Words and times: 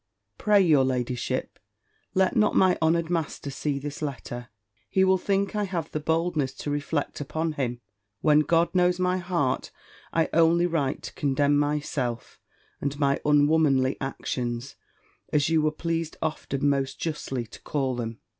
"Pray 0.39 0.59
your 0.59 0.83
ladyship, 0.83 1.59
let 2.15 2.35
not 2.35 2.55
my 2.55 2.75
honoured 2.81 3.11
master 3.11 3.51
see 3.51 3.77
this 3.77 4.01
letter. 4.01 4.49
He 4.89 5.03
will 5.03 5.19
think 5.19 5.55
I 5.55 5.65
have 5.65 5.91
the 5.91 5.99
boldness 5.99 6.53
to 6.55 6.71
reflect 6.71 7.21
upon 7.21 7.51
him: 7.51 7.81
when, 8.21 8.39
God 8.39 8.73
knows 8.73 8.97
my 8.99 9.19
heart, 9.19 9.69
I 10.11 10.27
only 10.33 10.65
write 10.65 11.03
to 11.03 11.13
condemn 11.13 11.55
myself, 11.55 12.39
and 12.81 12.97
my 12.97 13.21
unwomanly 13.23 13.97
actions, 14.01 14.75
as 15.31 15.49
you 15.49 15.61
were 15.61 15.71
pleased 15.71 16.17
often 16.19 16.67
most 16.67 16.99
justly 16.99 17.45
to 17.45 17.61
call 17.61 17.95
them. 17.95 18.21